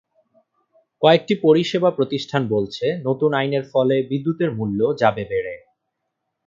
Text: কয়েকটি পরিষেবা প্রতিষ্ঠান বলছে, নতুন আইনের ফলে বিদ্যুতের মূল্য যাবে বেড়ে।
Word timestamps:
কয়েকটি 1.01 1.33
পরিষেবা 1.41 1.89
প্রতিষ্ঠান 1.91 2.41
বলছে, 2.47 2.85
নতুন 3.05 3.31
আইনের 3.33 3.65
ফলে 3.73 3.95
বিদ্যুতের 4.09 4.49
মূল্য 4.51 4.79
যাবে 4.97 5.23
বেড়ে। 5.25 5.55